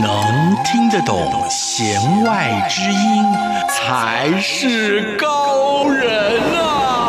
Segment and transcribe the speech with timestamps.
[0.00, 3.24] 能听得懂弦外之音，
[3.68, 7.05] 才是高人啊！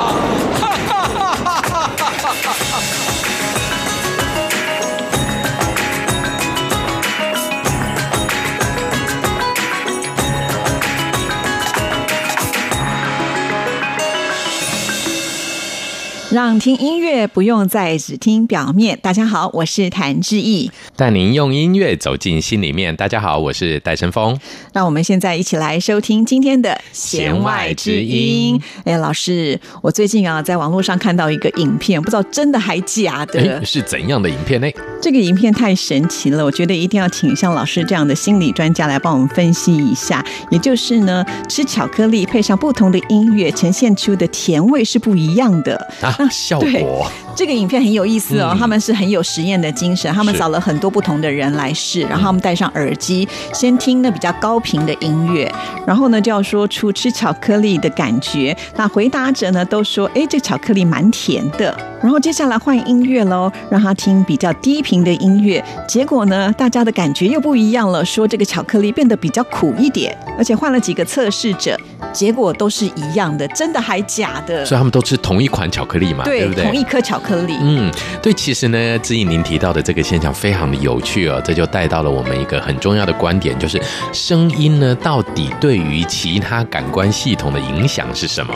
[16.30, 19.00] 让听音乐不用再只听表面。
[19.02, 22.94] 大家好，我是谭志毅，带您用音乐走进心里面。
[22.94, 24.38] 大家好，我是戴晨峰。
[24.74, 28.62] 那我们现在一起来收听今天的弦外之音。
[28.84, 33.64] 哎，老师，我最近啊在网络上看到一个影片，不知道真的还假的？
[33.64, 34.68] 是怎样的影片呢？
[35.02, 40.22] 这个影片太神奇了，我觉得一定要请像老师这样的心理专家来帮我们分析一下。
[40.52, 45.78] 也就是呢，吃巧克力配上不同的音乐，呈现出的甜味是不一样的。
[46.02, 48.50] 啊那效果，这个影片很有意思哦。
[48.52, 55.54] 嗯、他们是很有实验的精神，他们找了很多不同的人来试，然后他们戴上耳机，先听那比较高频的音乐，
[55.86, 58.58] 然后呢就要说出吃巧克力的感觉。
[58.76, 61.78] 那回答者呢都说，哎，这巧克力蛮甜的。
[62.02, 70.16] 然后接下来换音乐喽，让他听比较低频的音乐，结果呢大家的感觉又不一样了，说这个巧克力变得比较苦一点。
[70.38, 71.76] 而且换了几个测试者，
[72.14, 74.64] 结果都是一样的，真的还假的？
[74.64, 76.24] 所以他们都吃同一款巧克力嘛？
[76.24, 76.64] 对，对不对？
[76.66, 77.27] 同一颗巧克力。
[77.62, 78.34] 嗯，对。
[78.34, 83.82] 其实呢，志毅您提到的这个现象非常的有趣哦，这就带到了我们一个很重要的观点，就是
[84.14, 88.54] 声音呢，到底对于其他感官系统的影响是什么？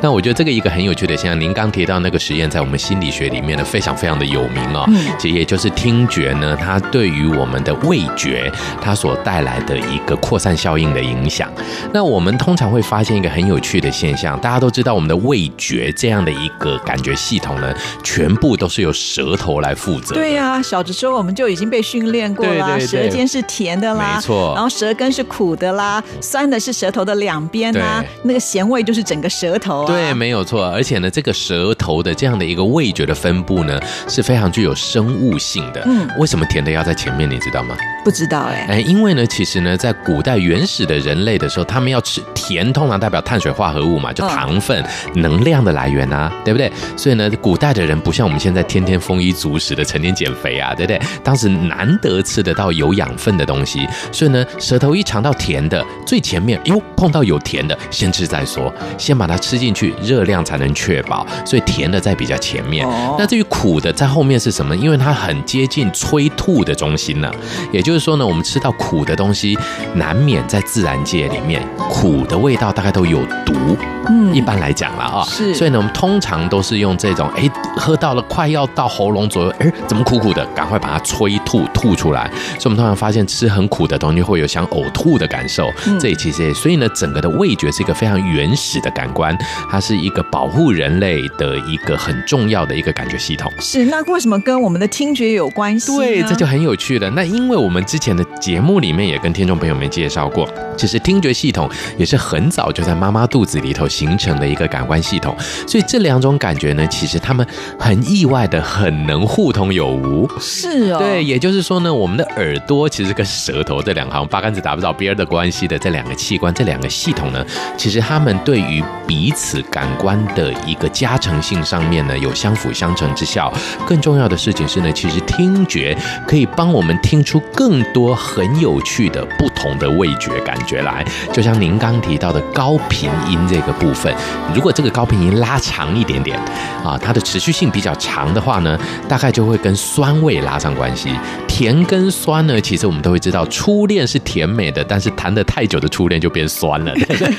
[0.00, 4.84] 那我觉得这个一个很有趣的现象，您刚提到那个实验，在我们心理学里面呢，非常非常的有名哦。
[4.88, 5.06] 嗯。
[5.18, 11.50] 其实也就是听觉呢，它对于我们的味觉，它所带来的一个扩散效应的影响。
[11.92, 20.14] 那我们通常会发现一个很有趣的现象，大家都知道，我们的味觉这样的一个感觉系统呢，全部都是由舌头来负责。
[20.14, 29.86] 对呀、啊，小的时候我们就已经被训练过了，对对对，舌尖是甜的啦，没错，然后舌根是苦的啦，酸的是舌头的两边啦，那个咸味就是整个舌头、啊。
[29.86, 30.66] 对，没有错。
[30.66, 35.82] 而且呢，这个舌头的这样的一个味觉的分布呢，是非常具有生物性的。
[35.86, 37.28] 嗯，为什么甜的要在前面？
[37.28, 37.76] 你知道吗？
[38.04, 38.74] 不知道哎、欸。
[38.74, 44.82] 哎，因为呢，其实呢，在古代原始的人类的时候，他们要吃甜，通常代表碳水化合物嘛，就糖分、
[45.14, 46.72] 嗯、能量的来源啊，对不对？
[46.96, 51.00] 所以呢，古代的人不像我们现在天天丰衣足食的，成天减肥啊，对不对？
[51.22, 61.26] 当时难得吃得到有养分的东西，所以呢，舌头一尝到甜的，最前面哟，碰到有甜的，先吃再说，先把它吃进去，热量才能确保。
[61.44, 62.86] 所以甜的在比较前面。
[62.86, 64.76] 哦、那至于苦的在后面是什么？
[64.76, 67.34] 因为它很接近催吐的中心呢、啊。
[67.72, 69.58] 也就是说呢，我们吃到苦的东西，
[69.94, 73.76] 难免在自然界里面，苦的味道大概都有毒。
[74.08, 75.54] 嗯，一般来讲了啊，是。
[75.54, 80.44] 所以呢，我们通常都是用这种，哎，喝到了快要到喉咙左右，哎，怎么苦苦的？
[80.54, 82.30] 赶快把它催吐吐出来。
[82.58, 85.72] 所以我们通常发现吃很苦的东西会有想呕吐的感受。
[85.86, 89.36] 嗯、这其实也，所以呢，整个的味觉是一个非常原始的感官，
[89.70, 93.52] 它是一个保护人类的一个很重要的一个感觉系统。
[93.60, 95.96] 是，那为什么跟我们的听觉有关系？
[95.96, 97.10] 对，这就很有趣了。
[97.10, 105.34] 那因为我们之前的节目里面也跟听众朋友们介绍过，其实听觉系统也是很早就在妈妈肚子里头形成的一个感官系统。
[105.66, 107.44] 所以这两种感觉呢，其实他们
[107.78, 110.28] 很意外的很能互通有无。
[110.40, 117.44] 是哦，对，也就是说呢，我们的耳朵其实跟舌头这两行八竿子打不着边的关系的这两个器官，这两个系统呢，
[117.76, 123.52] 其实他们对于彼此感官的一个加成性上面呢，有相辅相成之效。
[123.86, 131.04] 更重要的事情是呢，其实听觉可以帮我们听出更多很有趣的不同的味觉感觉来。
[131.32, 134.14] 就像您刚提到的高频音这个部分，
[134.54, 136.38] 如果这个高频音拉长一点点
[136.84, 141.10] 啊，它的持续性比较长的话呢，大概就会跟酸味拉上关系。
[141.46, 147.34] 甜跟酸呢，其实我们都会知道，初恋是甜美的，但是谈的太久的初恋就变酸了，对不对？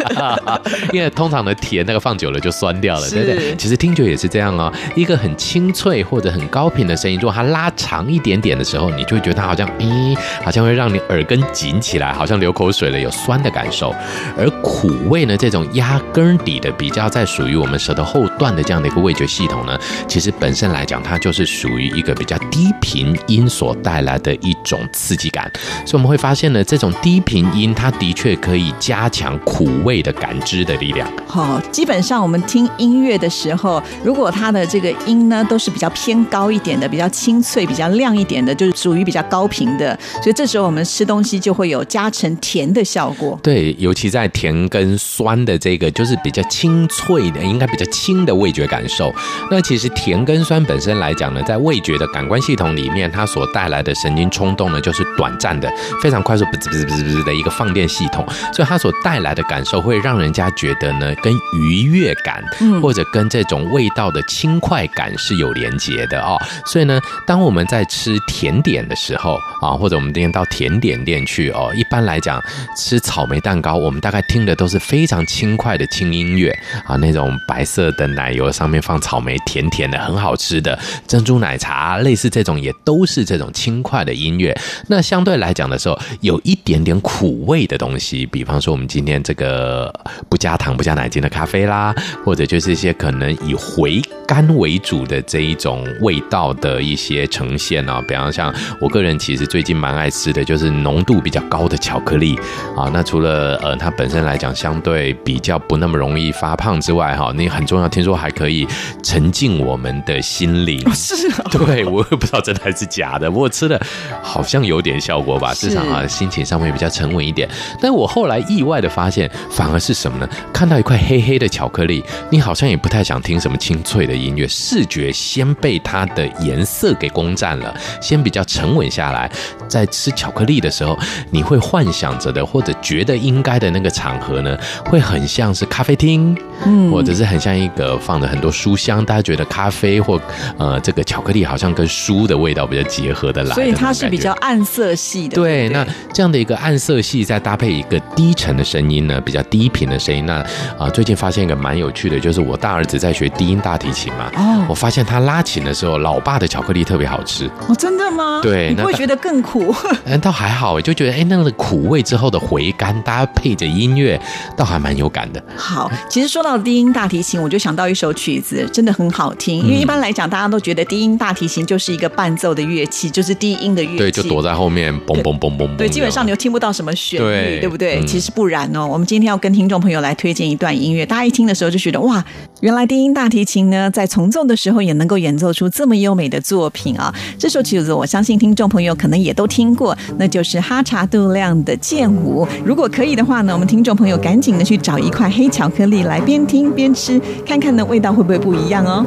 [0.91, 3.55] 因为通常的甜那个放久了就酸掉了，对不对？
[3.55, 13.93] 其实听觉也是这样哦，一个很清脆或者很高频的声音，如果它拉长一点点的时候，你就会觉得它好像，咦，好像会让你耳根紧起来，好像流口水了，有酸的感受。
[14.37, 19.77] 而苦味呢，这种压根底的比较在属于我们舌头后段的这样的一个味觉系统呢，
[20.07, 25.51] 其实本身来讲，它就是属于一个比较低频音所带来的一种刺激感。
[25.85, 31.09] 所以我们会发现呢，这种低频音它的确可以加强苦味的感知的力量。
[31.27, 39.97] 好，基本上我们听音乐的时候，如果它的这个音呢都是比较偏高一点的，比较清脆、比较亮一点的，就是属于比较高频的。
[40.21, 43.37] 所以这时候我们吃东西就会有加加成甜的效果。
[43.43, 49.13] 对，尤其在甜跟酸的这个，就是比较清脆的，应该比较轻的味觉感受。
[49.51, 55.69] 那其实甜跟酸本身来讲呢，在味觉的感官系统里面，它所带来的神经冲动呢，就是短暂的、
[56.01, 62.41] 非常快速，不滋不滋不滋的一个放电系统，所以它所带来的感受会让人家觉得呢，跟愉悦感，
[62.81, 66.37] 或者跟这种味道的轻快感是有连结的哦。
[66.65, 72.39] 所以呢，当我们在吃甜点的时候啊，或者我们今天到甜点店去哦，一一般来讲
[72.77, 76.55] 吃草莓蛋糕，我们大概听的都是非常轻快的轻音乐
[76.85, 80.77] 啊，那种白色的奶油上面放草莓，甜甜的，很好吃的
[81.07, 84.55] 珍珠奶茶，类似这种也都是这种轻快的音乐。
[84.85, 89.91] 那相对来讲的时候，有一点点苦味的东西，比方说我们今天这个
[90.29, 91.91] 不加糖、不加奶精的咖啡啦，
[92.23, 102.37] 或者就是一些可能以回甘为主的这一种味道的一些呈现啊，比方像我个人其实最近蛮爱吃的就是浓度比较高的巧克力
[102.75, 102.89] 啊。
[102.93, 108.67] 那除了呃它本身来讲相对比较不那么容易发胖之外，哈，你很重要，听说还可以
[109.01, 110.79] 沉浸我们的心灵。
[110.93, 113.81] 是啊，对，我也不知道真的还是假的，不过吃的
[114.21, 117.49] 好像有点效果吧，至少啊心情上面比较沉稳一点。
[117.81, 120.29] 但我后来意外的发现，反而是什么呢？
[120.53, 129.31] 看到一块黑黑的巧克力，你好像也不太想听什么清脆的音乐，视觉先被它的颜色给攻占了，先比较沉稳下来，
[129.67, 130.97] 在吃巧克力的时候，
[131.31, 136.35] 你会幻想着的，或者觉得应该的那个场合呢，会很像是咖啡厅，
[136.65, 140.19] 嗯，或者是很像一个放着很多书香，大家觉得咖啡或
[140.57, 145.35] 呃这个巧克力好像跟书的味道比较结合的来的，所以它是比较暗色系的。
[145.35, 150.45] 对，那这样的一个暗色系，再搭配一个低沉的声音呢，比较低频的声音，那啊、
[150.79, 157.47] 呃，最近发现一个蛮有趣的，就是我大儿子在学低音大提琴嘛，哦，我发现他拉琴的时候，老爸的巧克力特别好吃。
[157.67, 158.39] 哦，真的吗？
[158.41, 159.75] 对，你会觉得更苦？
[160.05, 164.19] 嗯， 倒还好，就觉得哎，那个苦味之后的回甘，搭配着音乐，
[164.55, 165.43] 倒还蛮有感的。
[165.57, 169.57] 好，其实说到低音大提琴，我就想到一首曲子，真的很好听。
[169.59, 175.75] 因为一般来讲，大家都觉得低音大提琴就是一个伴奏的乐器，就是低音的乐器，对，就躲在后面，嘣嘣嘣嘣。
[175.75, 177.99] 对，基本上你又听不到什么旋律，对，对不对？
[177.99, 178.87] 嗯、其实不然哦。
[178.87, 182.23] 我们今天要跟听众朋友来推荐一段音乐，大家一听的时候就觉得哇，
[182.61, 187.13] 原来低音大提琴呢，在从奏的时候也能够演奏出这么优美的作品啊！
[187.37, 192.45] 这首曲子，我相信听众朋友可能也都听过，那就是哈查杜亮的《剑舞》。
[192.65, 199.05] 如果可以的话呢，我们听众朋友赶紧的去找一块黑巧克力来边听边吃，看看呢味道会不会不一样哦。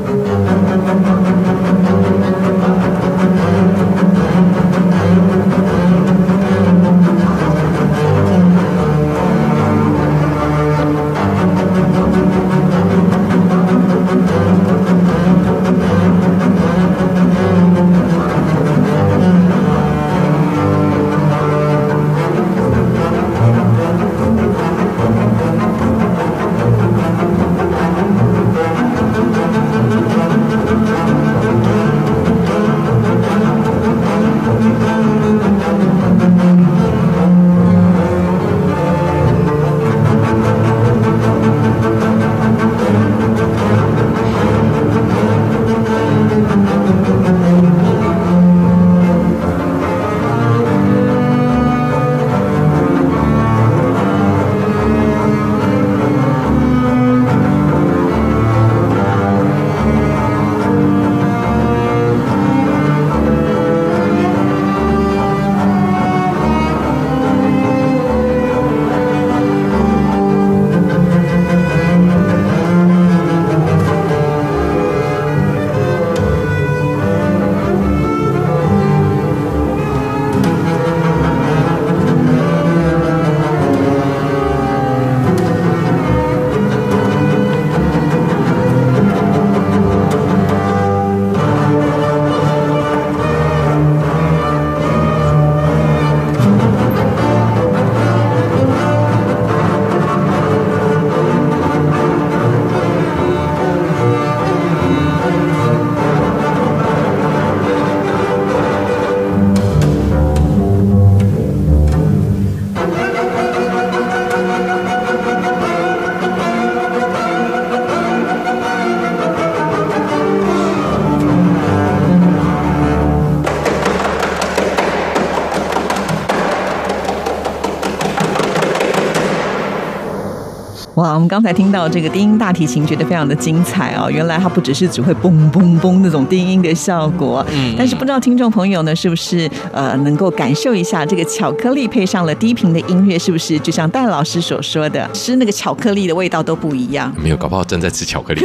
[131.22, 134.10] 们刚才听到这个低音大提琴，觉得非常的精彩哦。
[134.10, 147.14] 原来它不只是只会嘣嘣嘣那种低音的效果，嗯，但是不知道听众朋友呢，是不是呃能够感受一下这个巧克力配上了低频的音乐，是不是就像戴老师所说的，吃那个巧克力的味道都不一样？
[147.22, 148.44] 没有，搞不好正在吃巧克力。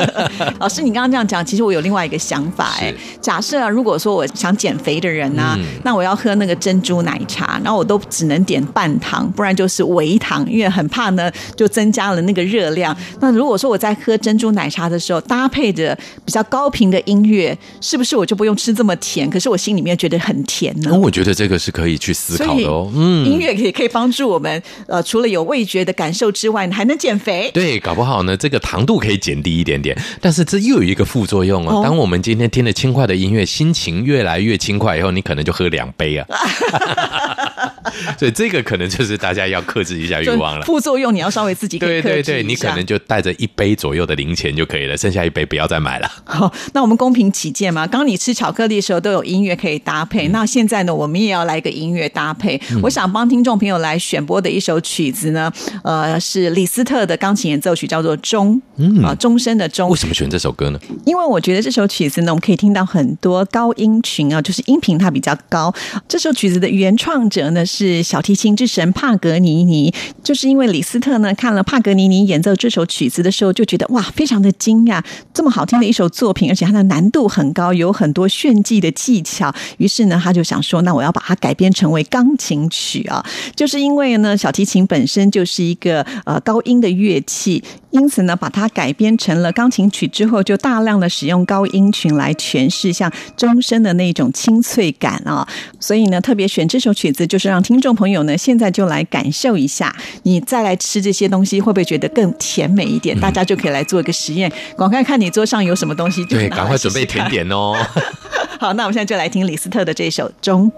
[0.60, 2.92] 老师，你刚刚这样讲，其实我有另外一个想法哎。
[3.20, 11.86] 假设啊，如果说我想减肥的人呢、啊嗯，那我要喝那个珍珠奶茶，然后我都只能点半糖，不然就是微糖，因为很怕呢就增。
[11.86, 12.96] 增加了那个热量。
[13.20, 19.28] 那如果说我在喝珍珠奶茶的时候，搭配着比较高频的音乐，是不是我就不用吃这么甜？
[19.30, 20.94] 可是我心里面觉得很甜呢？
[20.98, 22.90] 我觉得这个是可以去思考的哦。
[22.94, 27.50] 嗯，音乐可以可以帮助我们，呃，除了有味觉的感受之外，还能减肥。
[27.52, 29.96] 对，搞不好呢，这个糖度可以减低一点点。
[30.20, 31.82] 但是这又有一个副作用啊。
[31.82, 36.26] 当我们今天听了轻快的音乐，心情越来越轻快以后，你可能就喝两杯啊。
[38.18, 40.64] 所以这个可能就是大家要克制一下欲望了。
[40.64, 41.78] 副作用你要稍微自己。
[41.78, 46.10] 对对对，你可能就带着一杯左右的零钱就可以了，剩下一杯不要再买了。
[46.24, 52.60] 好，那我们公平起见嘛，刚刚你吃巧克力的时候都有音乐可以搭配，嗯、那现在呢，我们也要来一个音乐搭配。
[52.70, 55.52] 嗯、我想帮听众朋友来选播的一首曲子呢，
[55.84, 59.90] 呃，是李斯特的钢琴演奏曲，叫做《钟》，嗯啊，钟声的钟。
[59.90, 60.78] 为什么选这首歌呢？
[61.04, 65.74] 因为我觉得这首曲子呢，我们可以听到很多高音群啊，就是音频它比较高。
[66.08, 69.92] 这首曲子的原创者呢是小提琴之神帕格尼尼，
[70.24, 71.62] 就是因为李斯特呢看了。
[71.66, 75.02] 帕格妮妮演奏这首曲子的时候，就觉得哇，非常的惊讶，
[75.34, 79.54] 这么好听的一首作品，而且它的难度很高，有很多炫技的技巧。
[79.78, 83.24] 于是呢，他就想说，那我要把它改编成为钢琴曲啊，
[83.54, 87.62] 就是因为呢，小提琴本身就是一个呃高音的乐器。
[87.92, 95.48] 因此呢，把它改编成了钢琴曲之后，就大量的使用高音群来诠释像钟声的那种清脆感啊。
[95.80, 103.18] 所以呢，特别选这首曲子，就是让听众朋友呢，现在就来感受一下，你再来吃这些东西，会不会觉得更甜美一点？
[103.20, 107.76] 大家就可以来做一个实验，赶快看你桌上有什么东西就试试，对，赶快准备甜点哦。
[108.58, 110.72] 好，那我们现在就来听李斯特的这首钟。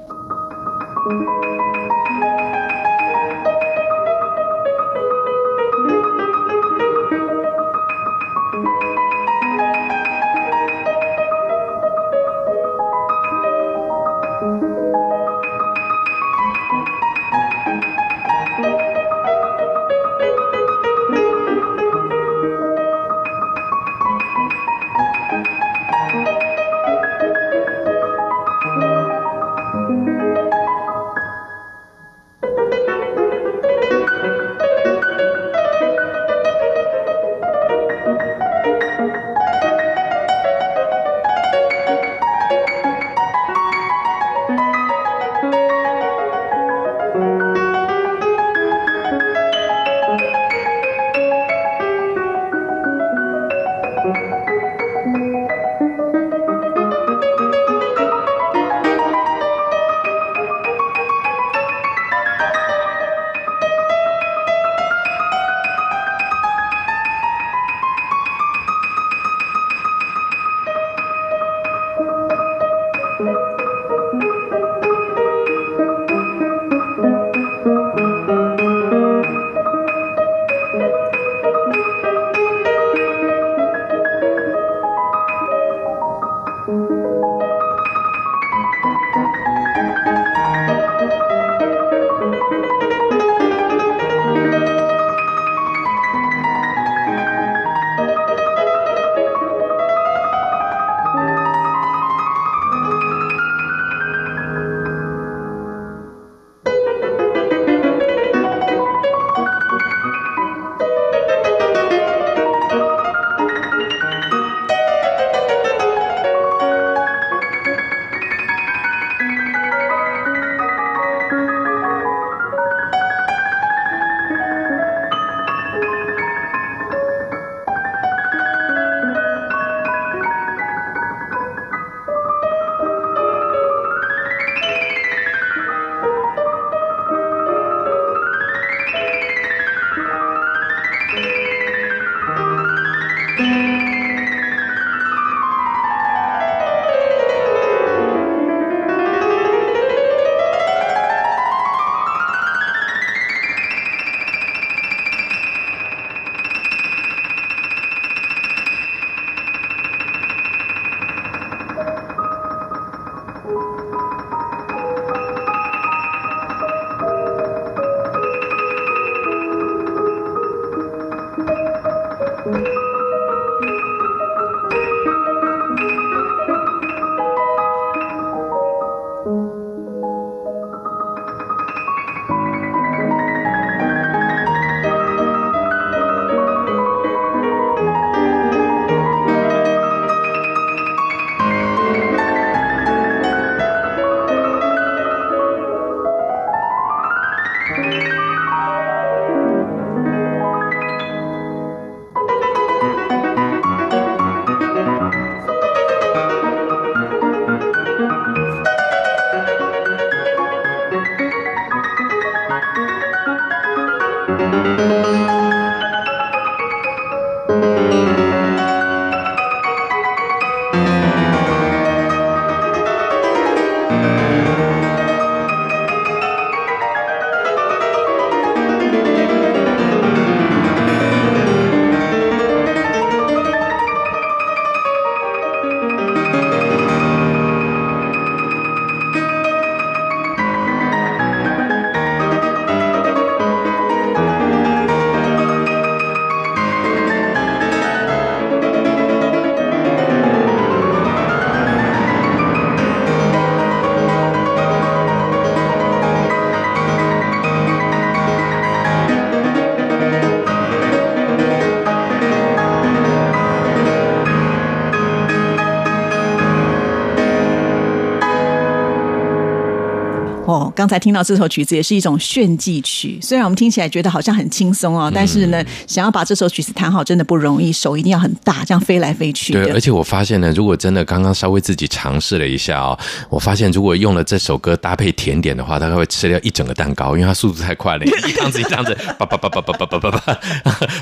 [270.78, 279.52] 刚才听到这首曲子也是一种炫技曲，虽然我们听起来觉得好像很轻松哦，但是呢，想要把这首曲子弹好真的不容易，手一定要很大，这样飞来飞去。
[279.52, 282.96] 对，而且我发现呢，如果真的刚刚稍微自己尝试了一下哦，
[283.28, 290.40] 我发现如果用了这首歌搭配甜点的话，大概会吃掉一整个蛋糕，因为它速度太快了， 一汤子一汤匙，叭叭叭叭叭叭叭叭，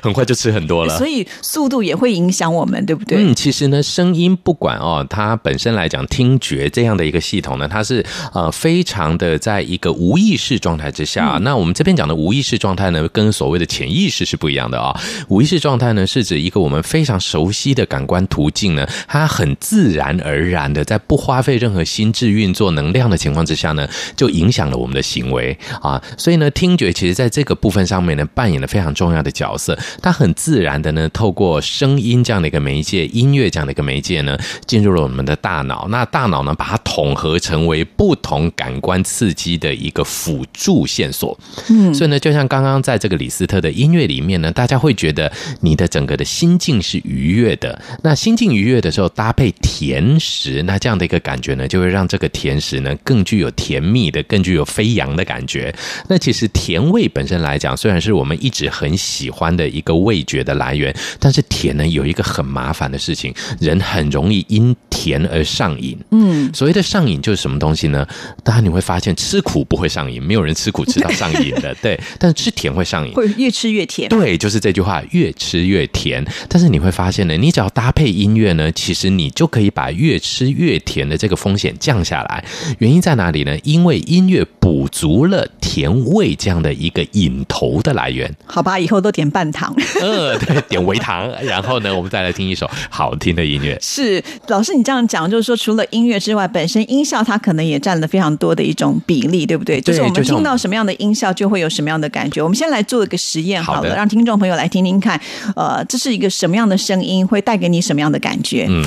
[0.02, 0.96] 很快就吃很多了。
[0.96, 3.18] 所以速度也会影响我们，对不对？
[3.18, 8.02] 嗯，其实呢，声音不管哦，它本身来讲，听觉这样的一个系统呢，它是
[8.32, 11.32] 呃非常的在一个无意识状态之下。
[11.34, 15.00] 嗯、那我们这边讲的无意识状态呢，跟所谓的潜意识是不一样的啊、哦。
[15.28, 26.02] 无意识状态呢，是指一个我们非常熟悉的感官途径呢，它很自然而然的在不花费任何心智运作能量的情况之下呢，就影响了我们的行为啊。
[26.16, 29.76] 所以呢，听觉其实在这个部分上面呢，扮演了非常重要的角色。
[30.00, 35.86] 它很自然的呢，透过声音这样的一个媒介，音乐这样的一个媒介呢，进入了我们的大脑。
[35.88, 41.38] 那大脑呢，把它统合成为不同感官刺激的一个辅助线索。
[41.68, 47.80] 嗯，所以呢，就像刚刚在这个李斯特的音乐里面呢，大家会觉得你的整个的心境是愉悦的。
[48.02, 55.74] 那心境愉悦的时候，搭配甜食，那这样的一个感觉呢，就会让这个甜食呢更具有甜蜜的、更具有飞扬的感觉。
[56.08, 65.98] 那其实甜味本身来讲，虽然是我们一直很喜欢的一个味觉的来源，但是甜呢有一个很麻烦的事情，人很容易因甜而上瘾。
[66.10, 68.06] 嗯，所谓的上瘾就是什么东西呢？
[68.42, 71.98] 当然你会发现吃苦不会上瘾，没有人吃苦吃到上瘾的， 对。
[72.18, 74.08] 但是吃甜会上瘾，会越吃越甜。
[74.08, 76.24] 对，就是这句话，越吃越甜。
[76.48, 82.44] 但是你会发现呢，你只要搭配音乐呢，其实你就可以把越吃越甜的这个风险降下来。
[82.78, 83.56] 原因在哪里呢？
[83.62, 88.34] 因为音乐补足了甜味这样的一个瘾头的来源。
[88.46, 89.72] 好吧，以后都点半糖。
[90.00, 91.30] 呃，对，点微糖。
[91.44, 93.78] 然后呢，我们再来听一首好听的音乐。
[93.80, 99.80] 是，老师，你这样讲，就是说，除了音乐之外，本身音效它可能也占了非常多的一种比例，对不对？
[99.80, 102.40] 就是我们听到什么样的音效，就会有什么样的感觉。
[102.40, 105.20] 我们先来做一个实验好了，好，让听众朋友来听听看，
[105.56, 108.66] 呃，这是一个什么样的声音，会带给你什么样的感觉？
[108.68, 108.86] 嗯。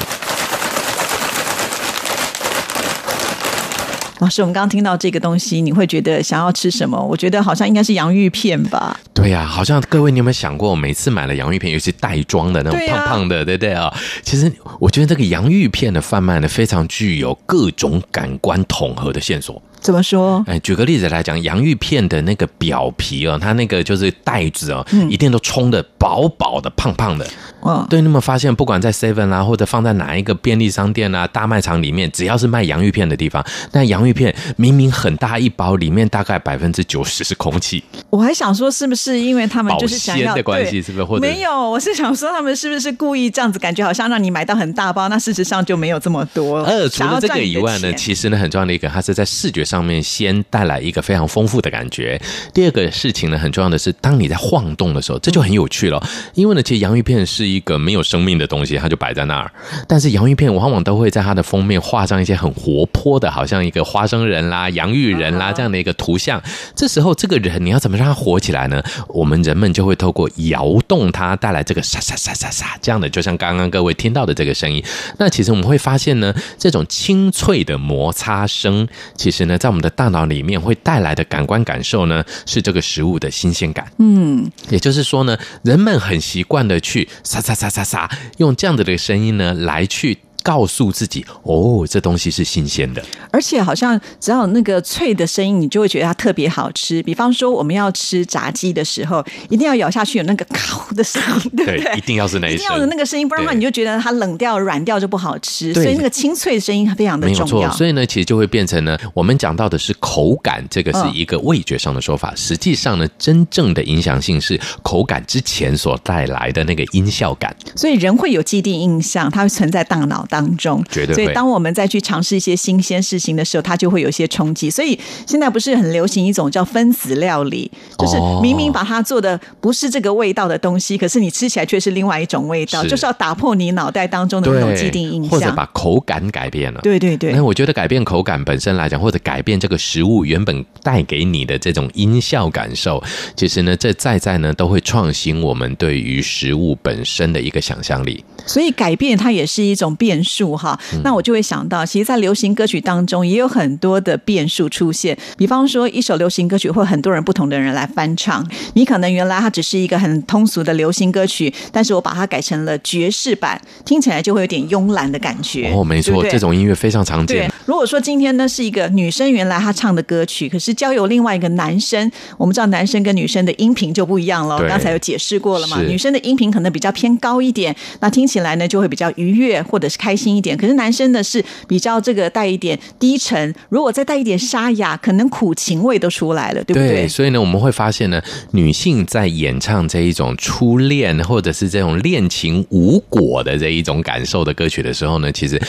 [4.19, 7.01] 老师，我们刚刚听到这个东西，你会觉得想要吃什么？
[7.01, 8.99] 我觉得好像应该是洋芋片吧。
[9.13, 13.89] 对呀、啊，好像各位，你有没有想过，每次买了洋芋片，尤其袋装的那种胖胖的，对不对啊？
[14.21, 19.61] 其实我觉得这个洋芋片的贩卖呢，非常具有各种感官统合的线索。
[19.81, 20.43] 怎么说？
[20.47, 27.25] 哎，举个例子来讲，洋芋片的那个表皮哦，它那个就是袋子哦，一定都充的薄薄的、胖胖的。
[27.61, 37.83] 哦，对，你有没有发现，不管在 Seven 啦，或者放在哪一个便利商店啊、大卖场里面，只要是卖洋芋片的地方，那洋芋片明明很大一包，里面大概百分之九十是空气。
[38.09, 40.81] 我还想说，是不是因为他们就是想要的关系？
[40.81, 41.03] 是不是？
[41.03, 41.69] 或者没有？
[41.69, 46.59] 我是想说，他们是不是故意这样子，感觉好像让你买到很大包，那事实上就没有这么多。
[46.63, 52.19] 呃，除了这个以外呢，其实呢，很重要的一个，它是在视觉上面先带来一个非常丰富的感觉。
[52.53, 56.01] 第二个事情呢，很重要的是，当你在晃动的时候，这就很有趣了。
[56.33, 59.51] 因为呢，其实洋芋片是一个没有生命的东西，它就摆在那儿。
[59.87, 66.41] 但是洋芋片往往都会在它的封面画上一些很活泼的，好像一个花生人啦、洋芋人啦这样的一个图像。
[66.75, 68.81] 这时候，这个人你要怎么让他活起来呢？
[69.09, 74.83] 我们人们就会透过摇动它，带来这个沙沙沙沙沙这样的，就像刚刚各位听到的这个声音。
[75.17, 83.91] 那其实我们会发现呢，这种清脆的摩擦声，其实呢，在我们的大脑里面会带来的感官感受呢，是这个食物的新鲜感。
[83.99, 90.17] 嗯，也就是说呢，人们很习惯的去沙沙沙沙沙，用这样的的声音呢来去。
[90.43, 97.01] 告诉自己哦，这东西是新鲜的，而且好像只要有那个脆的声音，你就会觉得它特别好吃。
[97.03, 101.97] 比方说，我们要吃炸鸡的时候，一定要咬下去有那个烤的声音， 对不对？
[101.97, 105.73] 一定要是那一定要有那个声音，不然的话你就觉得它冷掉、软掉就不好吃。
[105.73, 107.71] 所以那个清脆的声音非常的重要。
[107.71, 112.33] 所以呢，其实就会变成呢，我们讲到的是口感，这个是一个味觉上的说法。
[112.35, 117.55] 实际上呢，真正的影响性是口感之前所带来的那个音效感。
[117.75, 121.15] 所以人会有既定印象，它会存在大脑当中，绝对。
[121.15, 124.69] 所以当我们再去尝试一些新鲜事情的时候，它就会有一些冲击。
[124.69, 136.79] 所以现在不是很流行一种叫分子料理，就是明明把它做的不是这个味道的东西，可是你吃起来却是另外一种味道，就是要打破你脑袋当中的那种既定印象，或者把口感改变了。
[136.81, 137.33] 对对对。
[137.33, 143.03] 那我觉得改变口感本身来讲，或者改变这个食物原本带给你的这种音效感受，
[143.35, 148.23] 其实呢，这在在呢都会创新我们对于食物本身的一个想象力。
[148.45, 150.79] 所以改变它也是一种变数哈。
[151.03, 155.17] 那我就会想到，其实，在流行歌曲当中也有很多的变数出现。
[155.37, 165.71] 比方说，一首流行歌曲会很多人不同的人来翻唱，你可能原来它只是一个很通俗的流行歌曲，但是我把它改成了爵士版，听起来就会有点慵懒的感觉。
[165.73, 167.47] 哦，没错，对对，这种音乐非常常见。
[167.47, 174.59] 对，如果说今天呢是一个女生原来她唱的歌曲，可是交由另外一个男生，我们知道男生跟女生的音频就不一样了。
[174.67, 175.81] 刚才有解释过了嘛？
[175.81, 180.55] 女生的音频可能比较偏高一点，那听起来呢就会比较愉悦或者是开心一点。
[180.55, 186.89] 可是男生呢是比较这个带一点低沉，如果再带一点沙哑，可能苦情味都出来了，对不对？
[186.89, 195.59] 对，所以呢，我们会发现呢，女性在演唱这一种初恋或者是这种恋情无果的这一种感受的歌曲的时候呢，其实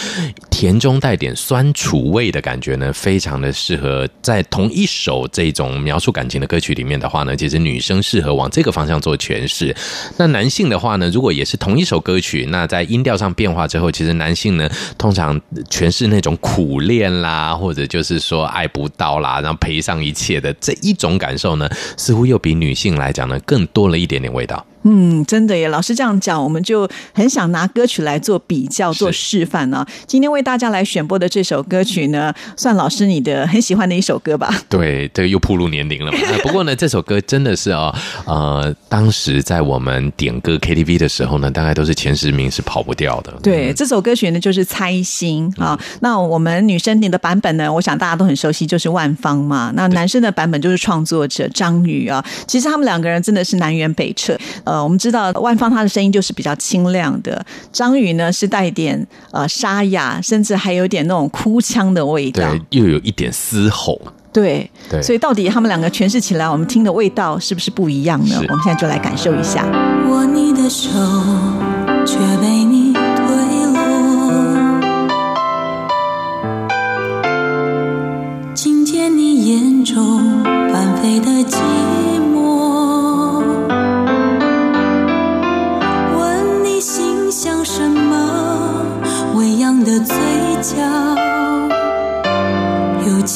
[0.50, 9.74] 甜中带点酸楚味的感觉呢，非常的适合在同一首这种描述感情的歌曲里面的话呢，其实女生适合往这个方向做诠释。
[10.18, 24.64] 那男性的话呢，如果也是同一首歌曲，那在音调上变化之后，其实男性呢，通常全是那种苦恋啦，或者就是说爱不到啦，然后赔上一切的这一种感受呢，似乎又比女性来讲呢，更多了一点点味道。
[24.82, 25.68] 嗯，真的耶！
[25.68, 29.84] 老师这样讲，我们就很想拿歌曲来做比较、做示范呢。
[30.06, 34.54] 今天为大家来选播的这首歌曲呢，算老师你的很喜欢的一首歌吧？
[34.68, 36.18] 对，这个又暴露年龄了嘛。
[36.42, 43.32] 不过呢，这首歌真的是哦，呃，当时在我们点歌 KTV 的时候呢，大概都是前十名是跑不掉的。
[43.42, 45.78] 对，这首歌曲呢就是《猜心》啊。
[46.00, 49.70] 那我们女生点的版本呢，我想大家都很熟悉，就是万芳嘛。
[49.74, 52.24] 那男生的版本就是创作者张宇啊。
[52.46, 54.38] 其实他们两个人真的是南辕北辙。
[54.70, 64.00] 呃，我们知道万芳她的声音就是比较清亮的，张宇呢是带一点呃沙哑，甚至还有点那种哭腔的味道，对，又有一点嘶吼，
[64.32, 68.36] 对，对，所以到底他们两个诠释起来，我们听的味道是不是不一样呢？
[68.36, 69.66] 我们现在就来感受一下。
[70.08, 70.88] 握你的手，
[72.06, 73.02] 却被你推
[73.72, 73.80] 落，
[78.54, 81.79] 听见你眼中翻飞的记的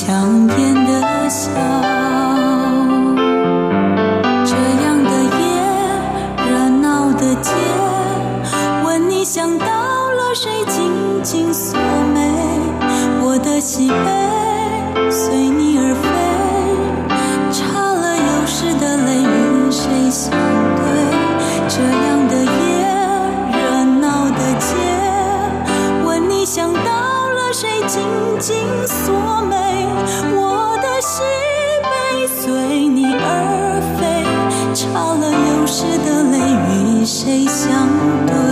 [0.06, 0.12] 强
[0.58, 0.90] 颜的
[1.30, 1.50] 笑，
[4.44, 5.42] 这样的夜，
[6.46, 7.50] 热闹的街，
[8.84, 11.78] 问你想到了谁，紧紧锁
[12.12, 12.20] 眉，
[13.22, 13.94] 我的喜悲
[15.10, 16.06] 随你而飞，
[17.50, 20.30] 擦了又湿的泪与谁相
[20.76, 20.84] 对？
[21.66, 22.03] 这样
[28.46, 28.54] 心
[28.86, 29.56] 锁眉，
[30.36, 31.22] 我的喜
[31.82, 34.04] 悲随你而飞，
[34.74, 36.36] 擦了又湿的泪
[36.68, 37.88] 与谁相
[38.26, 38.43] 对？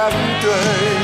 [0.00, 0.10] 相
[0.40, 0.99] 对？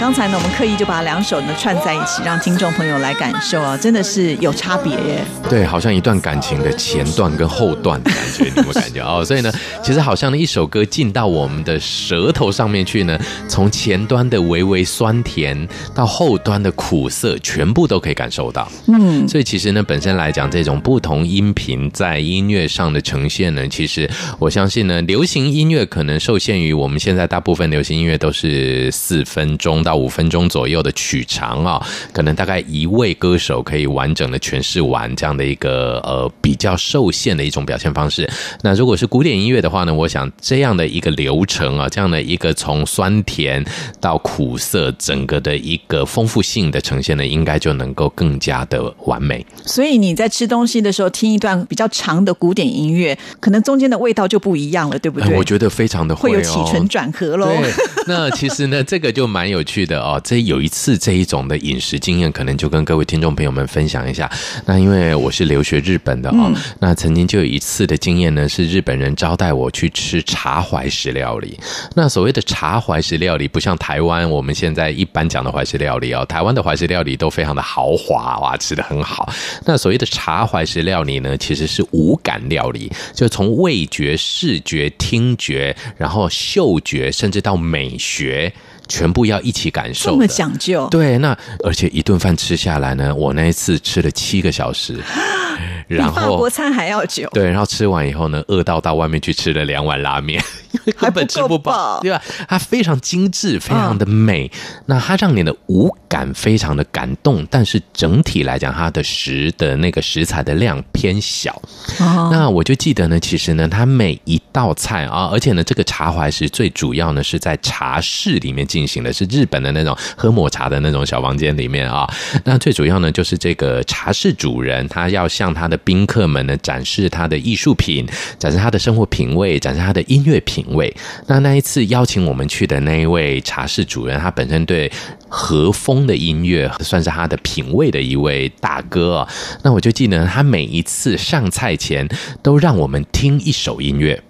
[0.00, 5.22] 刚才呢，我们刻意就把两首呢串在一起，让听众朋友来感受啊，真的是有差别耶。
[5.50, 9.22] 对，好像一段感情的前段跟后段的感觉，你有感觉哦？
[9.22, 18.72] 所以呢，其实好像呢一首歌进到我们的舌头上面去呢，从前端的微微酸甜到后端的苦涩，全部都可以感受到。
[18.88, 24.08] 嗯，所以其实呢，本身来讲，这种不同音频在音乐上的呈现呢，其实
[24.38, 29.89] 我相信呢，流行音乐可能受限于我们现在大部分流行音乐都是四分钟到。
[29.90, 38.30] 到五分钟左右的曲长啊，可能大概一位歌手可以完整的诠释完这样的一个呃比较受限的一种表现方式。
[38.62, 43.64] 那如果是古典音乐的话呢，我想这样的一个流程啊，这样的一个从酸甜
[44.00, 49.44] 到苦涩，整个的一个丰富性的呈现呢，应该就能够更加的完美。
[49.66, 55.36] 所以你在吃东西的时候听一段比较长的古典音乐，可能中间的味道就不一样了，对不对？
[55.36, 57.46] 我觉得非常的会，有起承转合喽。
[57.46, 57.72] 对，
[58.06, 59.79] 那其实呢，这个就蛮有趣。
[59.80, 60.20] 趣的哦。
[60.22, 64.30] 这有一次这一种的饮食经验，可能就跟各位听众朋友们分享一下。
[64.66, 71.58] 那因为我是留学日本的哦，嗯、那曾经就有一次的经验呢，是日本人招待我去吃茶怀石料理。
[71.94, 79.32] 那所谓的茶怀石料理，不像台湾我们现在一般讲的怀石料理哦，台湾的怀石料理都非常的豪华哇，吃的很好。
[79.64, 88.52] 那所谓的茶怀石料理呢，其实是五感料理，就从味觉、视觉、听觉，然后嗅觉，甚至到美学。
[88.90, 90.88] 全部要一起感受，这么讲究。
[90.90, 94.98] 对，那而且一顿饭吃下来呢，我那一次吃了七个小时，
[95.96, 97.28] 然后比法国餐还要久。
[97.32, 100.42] 对，然后吃完以后呢，饿到到外面去吃了两碗拉面。
[100.72, 102.22] 因为根本吃不饱，对吧？
[102.48, 104.48] 它非常精致，非常的美。
[104.54, 111.60] 嗯、那它让你的五感非常的感动，但是整体来讲，它的食的那个食材的量偏小。
[111.98, 122.08] 哦、那我就记得呢，其实呢，它每一道菜啊，而且呢，这个茶怀石最主要呢是在茶室里面进行的，是日本的那种喝抹茶的那种小房间里面啊。
[122.44, 128.06] 那最主要呢，就是这个茶室主人他要向他的宾客们呢展示他的艺术品，
[128.38, 130.64] 展示他的生活品味，展示他的音乐品。
[130.70, 130.94] 味。
[131.26, 134.90] 那那一次邀请我们去的那一位茶室主人，他本身对
[135.28, 139.26] 和风的音乐算是他的品味的一位大哥。
[139.62, 142.08] 那我就记得他每一次上菜前
[142.42, 144.22] 都让我们听一首音乐。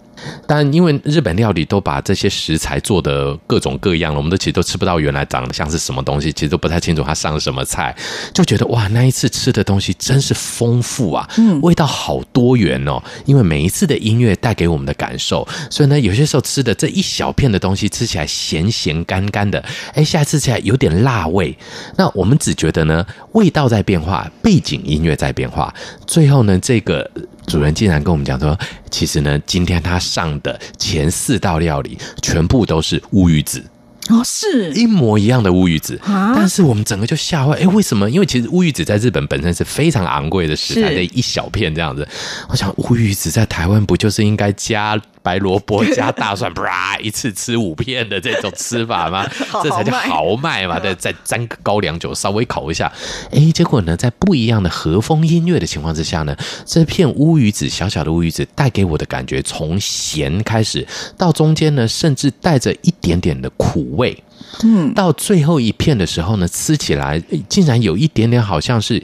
[0.46, 7.94] 但因为日本料理都把这些食材做的各种各样了，我们都其实都吃不到原来长得像是什么东西，其实都不太清楚它上了什么菜，
[8.35, 13.02] 就觉得哇，那一次吃的东西真是丰富啊，嗯，味道好多元哦。
[13.24, 21.56] 因为每一次的音乐带给我们的感受，所以呢，有些时候吃的这一小片的东西吃起来咸咸干干的，哎，下次吃起来有点辣味。
[21.96, 25.72] 那我们只觉得呢，味道在变化，背景音乐在变化，
[26.06, 27.11] 最后呢，这个。
[27.50, 28.56] 主人竟然跟我们讲说，
[28.90, 33.60] 其实呢，今天他上的前四道料理全部都是乌鱼子
[34.08, 36.32] 哦，是一模一样的乌鱼子啊！
[36.34, 38.08] 但是我们整个就吓坏，哎，为什么？
[38.08, 42.06] 因为其实乌鱼子在日本本身是非常昂贵的食材的一小片这样子。
[42.48, 45.00] 我想乌鱼子在台湾不就是应该加？
[45.22, 49.28] 白萝卜加大蒜，啪，一次吃五片的这种吃法吗？
[49.62, 50.78] 这才叫豪迈嘛！
[50.80, 52.90] 再，再沾个高粱酒，稍微烤一下。
[53.30, 64.22] 哎，结果呢，在不一样的和风音乐的情况之下呢，这片乌鱼子，小小的乌鱼子，带给我的感觉，从咸开始，到中间呢，甚至带着一点点的苦味。
[64.62, 69.00] 嗯，到最后一片的时候呢，吃起来竟然有一点点好像是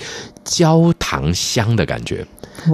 [0.46, 2.26] 焦糖香的感觉。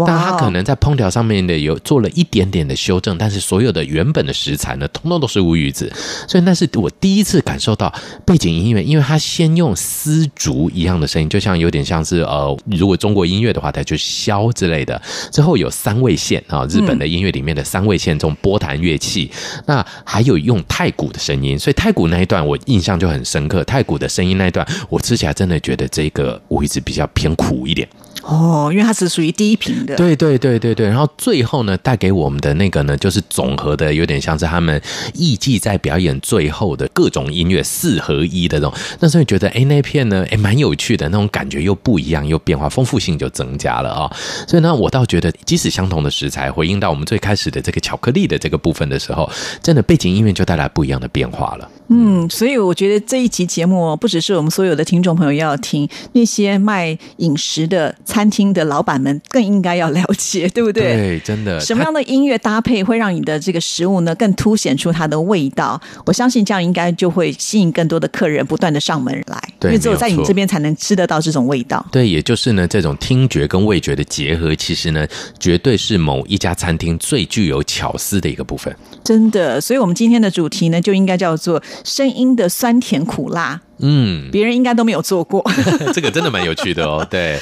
[0.06, 5.92] 但它可能在烹调上面的有做了一点点的修正，但是所有的原本的食材呢，通通都是乌鱼子，
[6.28, 7.92] 所以那是我第一次感受到
[8.24, 19.30] 背景音乐，因为它先用丝竹一样的声音，就像有点像是呃，如果中国音乐的话，它就箫之类的，之后有三味线啊，日本的音乐里面的三味线这种拨弹乐器，
[19.66, 27.88] 那还有用太鼓的声音，所以太鼓那一段我印象就很深刻，太鼓的声音那一段，我吃起来真的觉得这个乌鱼子比较偏苦一点。
[28.25, 30.87] 哦，因为它是属于低频的，对对对对对。
[30.87, 34.81] 然后最后呢，带给我们的那个呢，就是总和的，有点像是他们
[35.12, 38.72] 艺伎在表演最后的各种音乐四合一的那种。
[39.01, 44.16] 那时候觉得，哎，那片呢，哎，蛮有趣的，那种感觉又不一样，又变化，丰富性就增加了啊、哦。
[44.46, 49.29] 所以呢，我倒觉得，即使相同的食材，回应到我们最开始的这个巧克力的这个部分的时候，
[49.61, 51.68] 真的背景音乐就带来不一样的变化了。
[51.94, 60.83] 嗯，所以我觉得这一期节目不只是我们所有的听众朋友要听，那些卖饮食的餐厅的老板们更应该要了解，对不对？
[60.96, 61.61] 对，真的。
[61.61, 65.78] 什么样的音乐搭配会让你的这个食物呢更凸显出它的味道？
[66.07, 71.85] 我相信这样应该就会吸引更多的客人不断的上门来，对，因为只有在你这边才能吃得到这种味道。
[71.92, 75.07] 对，也就是呢，这种听觉跟味觉的结合，其实呢，
[75.38, 78.74] 绝对是某一家餐厅最具有巧思的一个部分。
[79.05, 83.61] 真的，所以我们今天的主题呢，就应该叫做声音的酸甜苦辣。
[83.85, 85.45] 嗯，别人应该都没有做过，
[85.92, 87.05] 这个真的蛮有趣的哦。
[87.11, 87.37] 对，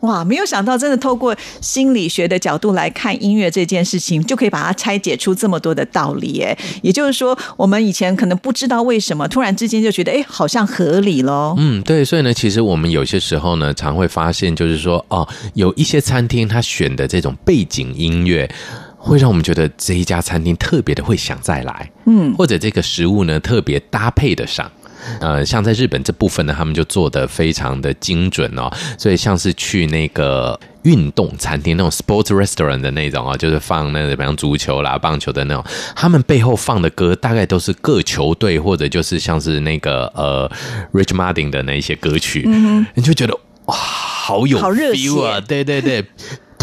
[0.00, 6.42] 哇，没有想到，真的透过心理学的角度来看音乐这件事情，就可以把它拆解出这么多的道理。
[6.42, 11.54] 哎，也就是说，我们以前可能不知道为什么，突然之间就觉得，哎，好像合理喽。
[11.56, 18.46] 嗯，对，所以呢，其实我们有些时候呢，常会发现，就是说，哦，有一些餐厅他选的这种背景音乐，
[19.06, 24.70] 会让我们觉得这一家餐厅特别的会想再来，嗯，或者这个食物呢特别搭配得上。
[25.20, 35.64] 呃，像在日本这部分呢，他们就做得非常的精准哦，所以像是去那个运动餐厅那种 sports restaurant 的那种啊，就是放那个比方足球啦、棒球的那种，
[35.94, 40.50] 他们背后放的歌大概都是各球队或者就是像是那个呃
[40.92, 46.04] Rich Martin 的那一些歌曲，嗯，你就觉得哇，好有 feel 啊，对对对。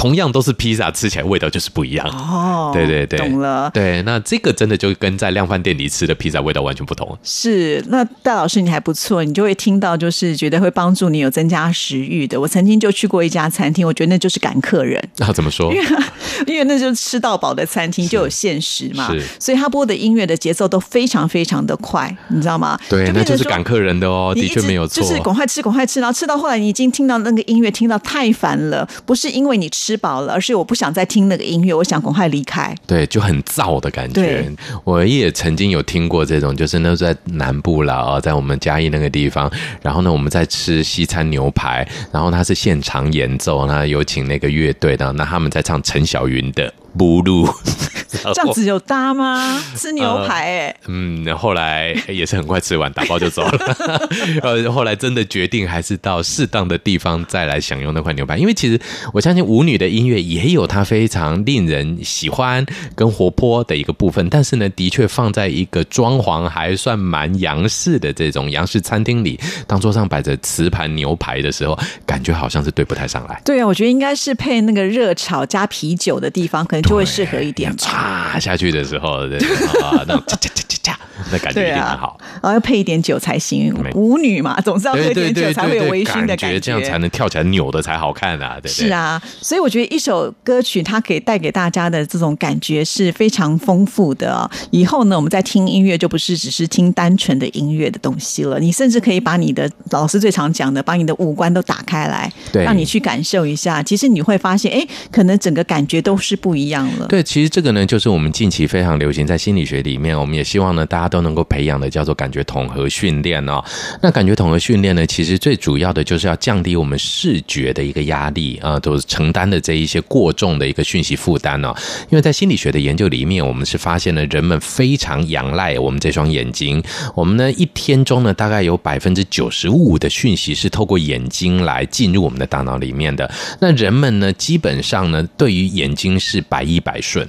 [0.04, 2.06] 同样都是披萨，吃起来味道就是不一样。
[2.10, 3.72] 哦，对对对，懂了。
[3.74, 7.18] 对，那这个真的就跟在量贩店里吃的披萨味道完全不同。
[7.24, 12.42] 是，那戴老师你还不错，你就会听到就是觉得会帮助你有增加食欲的。
[12.42, 15.02] 我曾经就去过一家餐厅，我觉得那就是赶客人。
[15.16, 15.74] 那、啊、怎么说？
[15.74, 15.88] 因为
[16.48, 22.78] 因为那就是吃到饱的餐厅，就有限时嘛，是，所以他播的音乐的节奏都非常非常的快，你知道吗？
[22.90, 32.74] 对，就那就是赶客人的哦，的确没有错，就是赶快吃，赶快吃，然后吃到后来，你已经听到那个音乐听到太烦了，不是因为你吃饱了，而是我不想再听那个音乐，我想赶快离开。
[32.86, 34.52] 对，就很燥的感觉。
[34.84, 39.52] 我也曾经有听过这种，就是那时候在南部啦啊，在我们嘉义那个地方，
[39.82, 46.74] 然后呢，我们在吃西餐牛排，然后他是现场演奏，那有请那个乐队的，那他们在唱陈小云的。
[46.98, 47.48] 不录，
[48.34, 49.60] 这样子有搭吗？
[49.76, 53.78] 吃牛排哎、欸，嗯，后来也是很快吃完，打包就走了。
[54.44, 58.80] 呃，后来真的决定还是到适当的地方再来享用那块牛排，因为其实
[59.12, 73.42] 我相信舞女的音乐也有它非常令人喜欢跟活泼的一个部分，但是呢，的确放在一个装潢还算蛮洋式的这种洋式餐厅里，当桌上摆着瓷盘牛排的时候，感觉好像是对不太上来。
[73.44, 76.83] 对啊，我觉得应该是配那个热炒加啤酒的地方，可能。
[76.84, 79.38] 就会适合一点，插下去的时候，对
[79.82, 81.00] 啊， 那种恰恰恰恰恰，
[81.32, 82.18] 那感觉一定很好。
[82.42, 88.88] 然后要配一点酒才行，舞女嘛，总是要喝点酒才会有微醺的感觉，这样才能跳起来扭的才好看啊，对不对？
[88.88, 94.50] 是啊，所以我觉得一首歌曲它可以带给大家的这种感觉是非常丰富的。
[94.72, 103.82] 以后呢，我们在听音乐就不是只是听单纯的音乐的东西了，你甚至可以把你的老师最常讲的，把你的五官都打开来，对，让你去感受一下。
[103.82, 106.73] 其实你会发现，哎，可能整个感觉都是不一样。
[107.08, 113.64] 对，其实这个呢，就是我们近期非常流行在心理学里面，我们也希望呢，大家都能够培养的叫做感觉统合训练哦。
[114.02, 121.74] 那感觉统合训练呢，其实最主要的就是要降低我们视觉的一个压力啊，都承担的这一些过重的一个讯息负担哦。
[122.10, 126.84] 因为在心理学的研究里面，我们是发现了人们非常仰赖我们这双眼睛，
[127.16, 133.30] 我们呢一天中呢大概有百分之九十五的讯息是透过眼睛来进入我们的大脑里面的。
[133.60, 137.28] 那人们呢，基本上呢，对于眼睛是百百依百顺，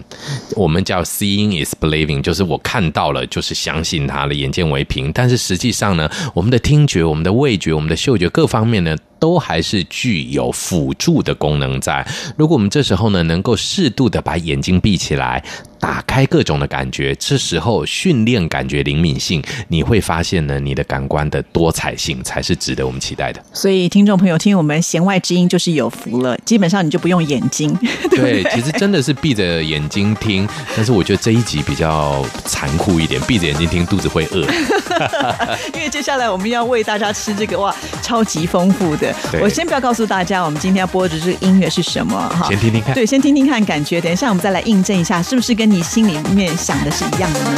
[0.54, 5.10] 我们叫 seeing is believing，就是我看到了，就是相信它了，眼见为凭。
[5.12, 12.06] 但是实际上呢，我们的听觉、我们的味觉、我们的嗅觉各方面呢，都还是具有辅助的功能在。
[12.36, 15.42] 如果我们这时候呢，能够适度的把眼睛闭起来，
[15.80, 23.42] 打开各种的感觉，这时候训练感觉灵敏性，你会发现呢，你的感官的多彩性才是值得我们期待的。
[23.52, 27.76] 所以，听众朋友听我们弦外之音就是有福了，基本上你就不用眼睛。
[28.10, 34.46] 对，对，对，其实真的是闭着眼睛听，但是我觉得这一集比较残酷一点，闭着眼睛听肚子会饿。
[35.74, 39.03] 因为接下来我们要为大家吃这个哇，超级丰富的。
[39.40, 42.46] 我先不要告诉大家，我们今天要播的这个音乐是什么哈？
[42.48, 42.94] 先听听看。
[42.94, 44.00] 对，先听听看感觉。
[44.00, 47.50] 等一下我们再来印证一下，是不是跟你心里面想的是一样的呢？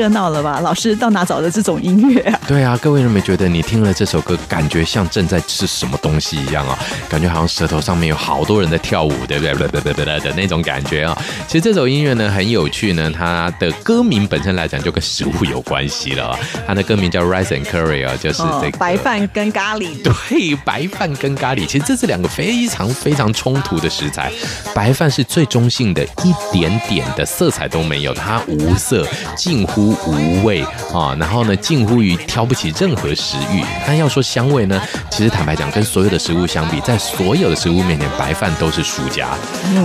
[0.00, 0.60] 热闹了吧！
[0.60, 2.40] 老师到哪找的这种音乐啊？
[2.48, 6.78] 对啊，各位有没有觉得你听了这首歌，感觉像正在吃什么东西一样啊？
[7.06, 9.52] 感觉好像舌头上面有好多人在跳舞，对不对？
[9.54, 11.22] 对对对对的那种感觉啊！
[11.46, 16.34] 其实这首音乐呢很有趣呢，它的歌名本身来讲就跟食物有关系了。
[16.66, 20.02] 它的歌名叫 Rice and Curry 啊，就是这个白饭跟咖喱。
[20.02, 24.32] 对，白饭跟咖喱，其实这是两个非常非常冲突的食材。
[24.74, 30.62] 白饭是最中性的，一点点的色彩都没有，它无色，近乎无味
[30.92, 31.16] 啊。
[31.18, 33.62] 然后呢，近乎于挑不起任何食欲。
[33.86, 34.80] 但要说香味呢，
[35.10, 39.28] 其实坦白讲，跟所有的食物相比，在所有的食物面前，白饭都是输家。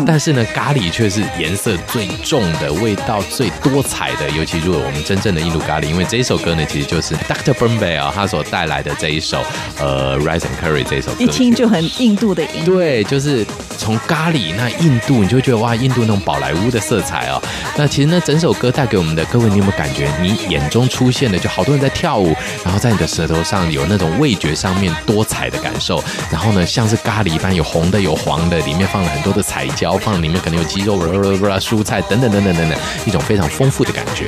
[0.06, 4.30] 但是呢，咖喱却是颜色最重的，味道最多彩的。
[4.32, 7.54] 尤其如果我们真正的印度咖喱，因为这一首歌呢，其实就是 Dr.
[7.54, 9.44] Bombay 啊，他所带来的这一首
[9.80, 12.66] 呃 Rice and Curry 这一首歌，一听就很印度的音乐。
[12.66, 13.46] 对，就是
[13.78, 17.42] 从咖喱那印度，你就会觉得哇，印度那种宝莱坞的色彩哦。
[17.78, 20.08] 那其实呢，整首歌带给我们的各位，你有没有感觉？
[20.22, 26.04] 你眼中出现的就好多人在跳舞，然后在你的舌头上有那种味觉上面多彩的感受。
[26.30, 31.00] 然后呢，像是咖喱一般，有红的，有黄的，里面放了很多的彩椒，放里面可能有鸡肉、
[31.60, 34.28] 蔬菜等等等等等等，一种非常丰富的感觉。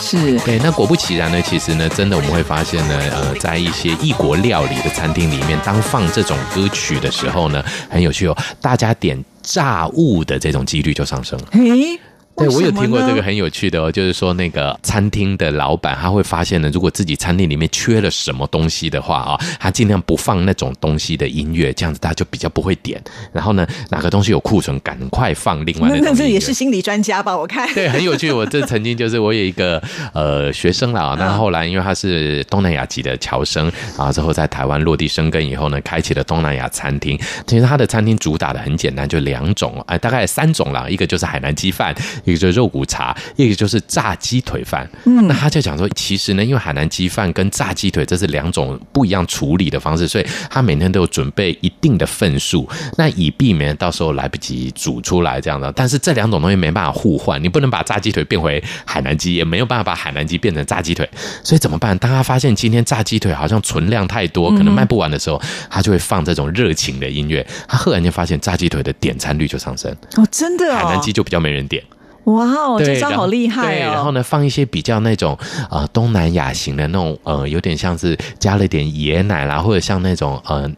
[0.00, 0.58] 是对。
[0.58, 11.46] 那果不其然呢，其实呢，真的我们会发现呢，呃，在一些异国料理的餐厅里面，当放这种歌曲的时候呢，很有趣哦，大家点炸物的这种几率就上升了。
[11.52, 11.98] 嘿
[12.36, 23.02] 对，我有听过这个很有趣的哦，就是说那个餐厅的老板他会发现呢，如果自己餐厅里面缺了什么东西的话啊，他尽量不放那种东西的音乐，这样子大家就比较不会点。
[23.32, 26.04] 然后呢，哪个东西有库存，赶快放另外那种。
[26.04, 27.36] 那这也是心理专家吧？
[27.36, 27.72] 我看。
[27.72, 28.30] 对，很有趣。
[28.30, 29.82] 我这曾经就是我有一个
[30.12, 37.18] 呃学生啦，那后来因为他是东南亚籍的侨生，然后之后在台湾落地生根以后呢，开启了东南亚餐厅。
[37.46, 41.94] 其实他的餐厅主打的很简单，就两种，哎，大概三种啦，一个就是海南鸡饭。
[42.26, 44.86] 一个就是肉骨茶，一个就是炸鸡腿饭。
[45.04, 52.68] 嗯，那他就讲说，其实呢，因为海南鸡饭跟炸鸡腿这是两种不一样处理的方式，所以他每天都有准备一定的份数，
[52.98, 55.72] 那以避免到时候来不及煮出来这样的。
[55.72, 61.08] 但是这两种东西没办法互换，你不能把炸鸡腿变回海南鸡，也没有办法把海南鸡变成炸鸡腿，
[61.42, 61.96] 所以怎么办？
[61.98, 67.46] 当他发现今天炸鸡腿好像存量太多，可能卖不完的时候，他就会放这种热情的音乐。
[67.68, 71.82] 他赫然间发现炸鸡腿的点餐率就上升哦，真的哦，海南鸡就比较没人点。
[72.26, 73.66] 哇哦，这招好厉害哦！
[73.66, 75.38] 对，然后呢，放一些比较那种
[75.70, 80.68] 呃东南亚型的那种呃，有点像是加了点椰奶啦，或者像那种呃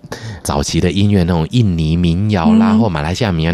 [0.42, 3.52] 早期的音乐那种印尼民谣啦，嗯、或马来西亚民谣，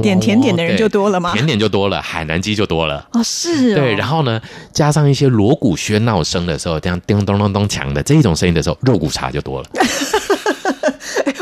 [0.00, 1.32] 点甜点的人就多了吗？
[1.32, 3.74] 甜点就多了，海南鸡就多了哦，是哦。
[3.74, 4.40] 对，然后呢，
[4.72, 9.68] 加上一些锣鼓喧闹声的时候，这样叮咚咚咚锵的这种声音的时候，肉骨茶就多了。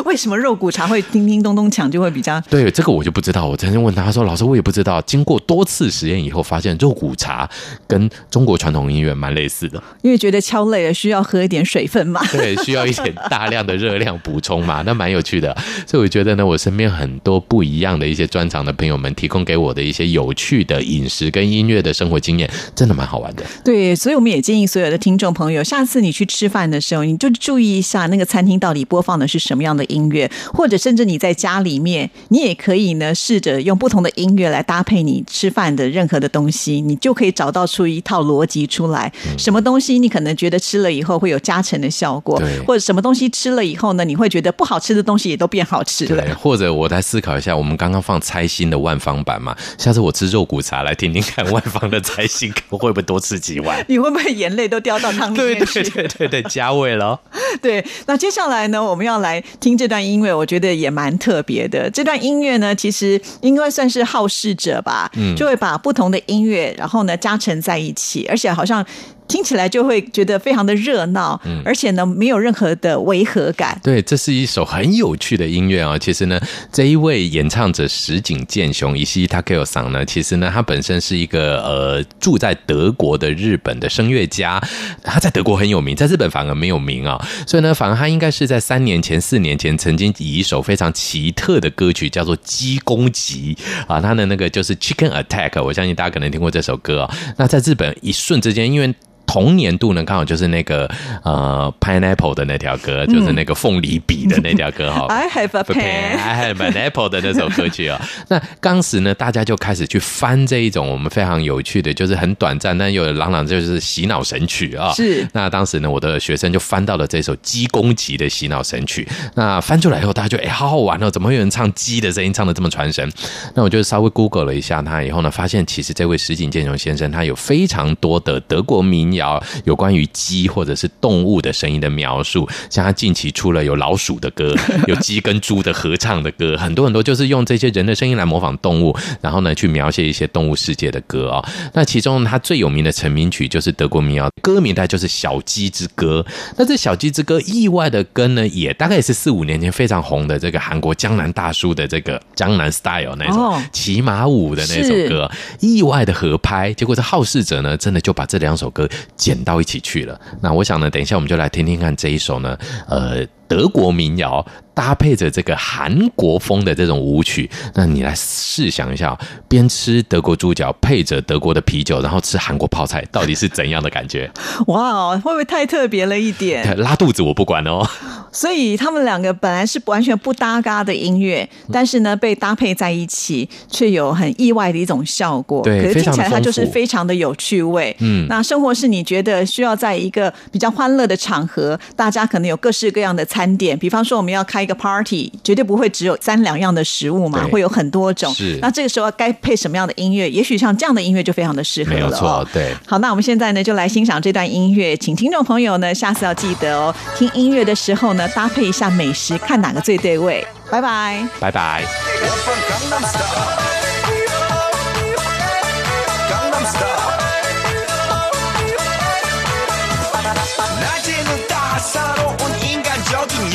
[0.09, 2.41] 为什么肉骨茶会叮叮咚咚响就会比较？
[2.49, 3.45] 对，这个我就不知道。
[3.45, 7.47] 我曾经问他，他说：“老师，我也不知道。”经过多次实验以后，发现肉骨茶
[7.87, 9.83] 跟中国传统音乐蛮类似的。
[10.01, 12.25] 因为觉得敲累了，需要喝一点水分嘛。
[12.33, 15.55] 对，需要一点大量的热量补充嘛，那蛮有趣的。
[15.87, 23.45] 所以我觉得呢，我身边很多不一样的一些专长的朋友们，提供给我的一些有趣的饮食跟音乐的生活经验，真的蛮好玩的。
[23.63, 39.13] 对，所以我们也建议所有的听众朋友，下次你去吃饭的时候，你就注意一下那个餐厅到底播放的是什么样的音乐，或者甚至你在家里面，你也可以呢试着用不同的音乐来搭配你吃饭的任何的东西，你就可以找到出一套逻辑出来。
[39.37, 46.35] 什么东西你可能觉得吃了以后会有加成的效果，或者什么东西吃了以后呢，你会觉得不好吃的东西也都变好吃了。
[46.37, 53.85] 或者我来思考一下，我们刚刚放猜心的万方版嘛，下次我吃肉骨茶来听听看万方的猜心，会不会多吃几碗？
[53.89, 55.83] 你会不会眼泪都掉到汤里面去？
[55.83, 57.19] 对对对对对，加味了。
[57.63, 61.91] 对，那接下来呢，我们要来听这段音乐，我觉得也蛮特别的。
[61.91, 68.85] 这段音乐呢，其实应该算是好事者吧，嗯，就会把不同的音乐，然后呢加成在一起，而且好像。
[69.29, 73.79] 听起来就会觉得非常的热闹，嗯，而且呢，没有任何的违和感。
[73.85, 75.97] 对，这是一首很有趣的音乐啊。
[75.99, 76.41] 其实呢，
[76.73, 84.61] 这一位演唱者石井健雄伊西塔克有桑呢，其实呢，他本身是一个呃住在德国的日本的声乐家，
[85.05, 87.23] 他在德国很有名，在日本反而没有名啊。
[87.47, 93.55] 所以呢，反而他应该是在三年前、四年前曾经以一首非常奇特的歌曲叫做《鸡攻击》
[93.93, 97.17] 啊，他的那个就是 Chicken Attack，我相信大家可能听过这首歌啊。
[97.37, 98.95] 那在日本一瞬之间，因为
[99.29, 100.91] 同年度呢，刚好就是那个
[101.23, 105.05] 呃，pineapple 的那条歌，嗯、就是那个凤梨笔的那条歌 哈。
[105.11, 108.01] I have a pen，I have an apple 的那首歌曲啊。
[108.29, 114.91] 那当时呢，大家就开始去翻这一种我们非常有趣的，就是很短暂但又朗朗就是洗脑神曲啊。
[114.93, 115.29] 是。
[115.35, 119.07] 那当时呢，我的学生就翻到了这首鸡公鸡的洗脑神曲。
[119.35, 123.07] 那翻出来以后，大家就哎、欸，好好玩哦，怎么会有人唱鸡的声音唱的这么传神？
[123.55, 129.18] 那我就稍微 Google 了一下他以后呢，发现其实这位石井健雄先生他有非常多的德国民谣。
[129.19, 132.49] 谣，有关于鸡或者是动物的声音的描述。
[132.71, 134.55] 像他近期出了有老鼠的歌，
[134.89, 141.45] 有鸡跟猪的合唱的歌，很多很多就是用这些人的声音来模仿动物，然后呢去描写一些动物世界的歌哦。
[141.75, 146.25] 那其中他最有名的成名曲就是德国民谣，歌名大概就是《小鸡之歌》。
[146.57, 156.73] 那这《小鸡之歌》意外的跟呢，也大概也是四五年前非常红的这个韩国江南大叔的这个《江南 Style》那种骑马舞的那首歌，意外的合拍。
[156.75, 160.21] 结果这好事者呢，真的就把这两首歌剪到一起去了。
[160.41, 164.47] 那我想呢，等一下我们就来听听看这一首呢，呃，德国民谣。
[164.79, 169.19] 搭配着这个韩国风的这种舞曲，那你来试想一下，
[169.49, 174.31] 边吃德国猪脚，配着德国的啤酒，然后吃韩国泡菜，到底是怎样的感觉？
[174.69, 176.65] 哇哦，会不会太特别了一点？
[176.79, 177.85] 拉肚子我不管哦。
[178.31, 185.61] 所以他们两个本来是完全不搭嘎的音乐，但是呢，被搭配在一起，却有很意外的一种效果。
[185.65, 187.97] 对，可是听起来它就是非常的有趣味。
[187.99, 194.59] 嗯，那生活是你觉得需要在一个比较欢乐的场合，大家可能有各式各样的餐点，比方说我们要开。
[194.59, 198.35] 一个 party 绝对不会只有三两样的食物嘛，会有很多种。
[198.35, 200.29] 是，那这个时候该配什么样的音乐？
[200.29, 201.97] 也许像这样的音乐就非常的适合了。
[201.97, 202.75] 没有错，对。
[202.85, 210.45] 好，那我们现在呢就来欣赏这段音乐，请听众朋友呢下次要记得哦，听音乐的时候呢搭配一下美食，看哪个最对味。
[210.71, 211.85] 拜拜，拜拜。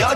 [0.06, 0.14] 我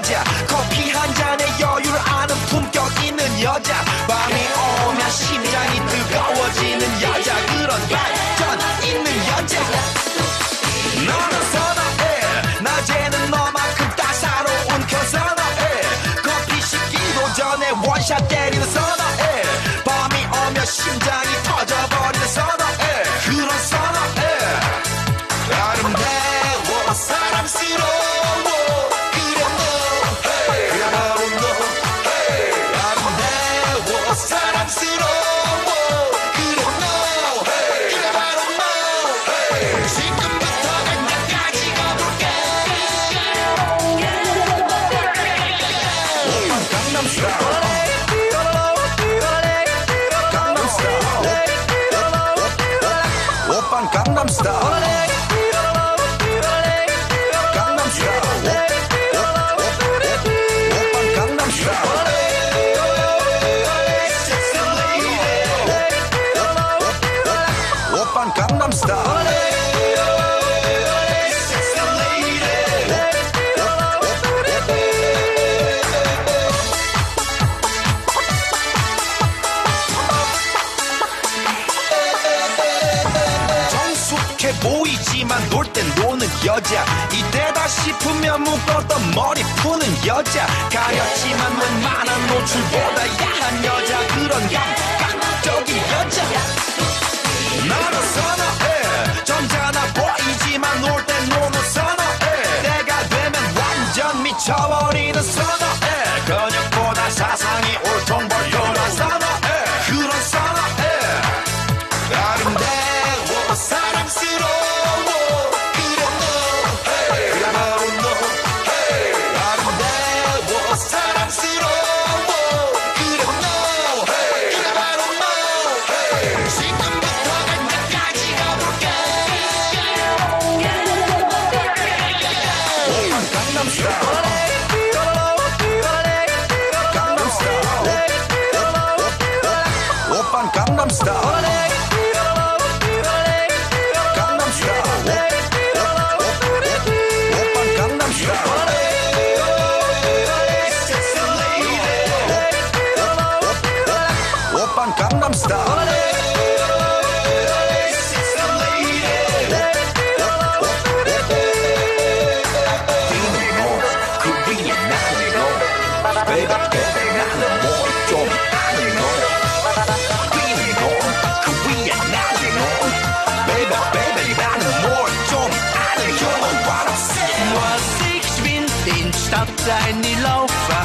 [179.67, 180.76] 在你老烦。